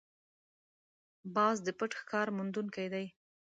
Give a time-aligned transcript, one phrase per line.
[1.35, 3.05] باز د پټ ښکار موندونکی دی